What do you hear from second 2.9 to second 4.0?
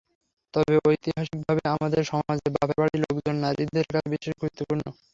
লোকজন নারীদের